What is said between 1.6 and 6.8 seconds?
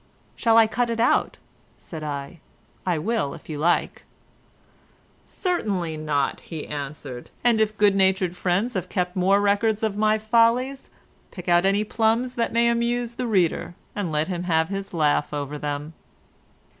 said I, "I will if you like." "Certainly not," he